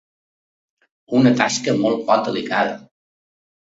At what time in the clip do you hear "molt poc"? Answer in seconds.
1.85-2.27